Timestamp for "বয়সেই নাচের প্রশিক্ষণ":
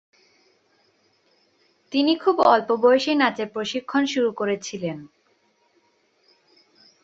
2.75-4.03